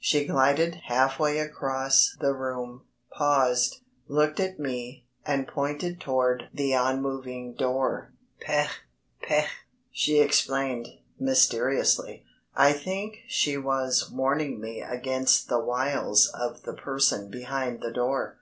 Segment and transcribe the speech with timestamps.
[0.00, 3.76] She glided half way across the room, paused,
[4.06, 8.12] looked at me, and pointed toward the unmoving door.
[8.38, 8.68] "Peeg,
[9.22, 9.46] peeg,"
[9.90, 10.88] she explained,
[11.18, 12.22] mysteriously.
[12.54, 18.36] I think she was warning me against the wiles of the person behind the door.